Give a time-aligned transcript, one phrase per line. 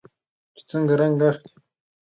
[0.55, 1.51] چې څنګه رنګ اخلي.